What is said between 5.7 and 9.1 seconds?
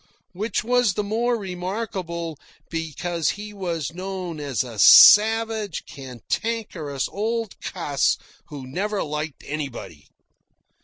cantankerous old cuss who never